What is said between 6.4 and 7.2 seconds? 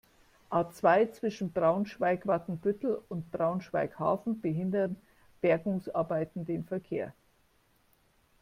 den Verkehr.